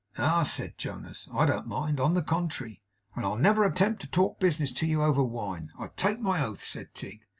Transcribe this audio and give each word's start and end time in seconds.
'Ah!' 0.17 0.41
said 0.41 0.79
Jonas, 0.79 1.27
'I 1.31 1.45
don't 1.45 1.67
mind. 1.67 1.99
On 1.99 2.15
the 2.15 2.23
contrary.' 2.23 2.81
'And 3.15 3.23
I'll 3.23 3.35
never 3.35 3.63
attempt 3.63 4.01
to 4.01 4.07
talk 4.07 4.39
business 4.39 4.71
to 4.71 4.87
you 4.87 5.03
over 5.03 5.23
wine, 5.23 5.69
I 5.77 5.89
take 5.95 6.19
my 6.19 6.41
oath,' 6.43 6.63
said 6.63 6.95
Tigg. 6.95 7.21